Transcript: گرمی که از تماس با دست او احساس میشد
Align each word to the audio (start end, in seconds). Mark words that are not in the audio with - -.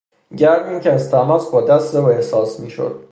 گرمی 0.37 0.81
که 0.81 0.91
از 0.91 1.11
تماس 1.11 1.51
با 1.51 1.61
دست 1.61 1.95
او 1.95 2.05
احساس 2.05 2.59
میشد 2.59 3.07